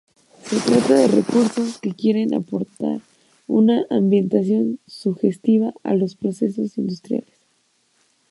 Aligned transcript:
Se 0.47 0.59
trata 0.59 0.95
de 0.95 1.07
recursos 1.07 1.77
que 1.77 1.93
quieren 1.93 2.33
aportar 2.33 3.01
una 3.45 3.85
ambientación 3.91 4.79
sugestiva 4.87 5.75
a 5.83 5.93
los 5.93 6.15
procesos 6.15 6.79
industriales. 6.79 7.37